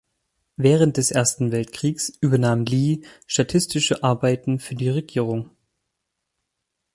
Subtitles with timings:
[0.57, 5.51] Während des Ersten Weltkriegs übernahm Lee statistische Arbeiten für die Regierung.